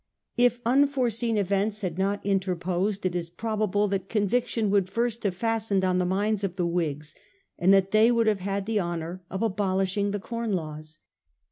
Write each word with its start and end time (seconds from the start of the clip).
H 0.35 0.53
1811 0.63 0.89
6. 0.89 1.21
THE 1.21 1.27
IRISH 1.27 1.31
FAMINE. 1.31 1.37
B61 1.37 1.37
unforeseen 1.37 1.37
events 1.37 1.81
had 1.81 1.97
not 1.99 2.25
interposed, 2.65 3.05
it 3.05 3.15
is 3.15 3.29
probable 3.29 3.87
that 3.89 4.09
conviction 4.09 4.69
would 4.71 4.89
first 4.89 5.23
have 5.25 5.35
fastened 5.35 5.83
on 5.83 5.97
the 5.99 6.05
minds 6.07 6.43
of 6.43 6.55
the 6.55 6.65
Whigs, 6.65 7.13
and 7.59 7.71
that 7.71 7.91
they 7.91 8.11
would 8.11 8.25
have 8.25 8.39
had 8.39 8.65
the 8.65 8.79
honour 8.79 9.21
of 9.29 9.43
abolishing 9.43 10.09
the 10.09 10.19
Corn 10.19 10.53
Laws. 10.53 10.97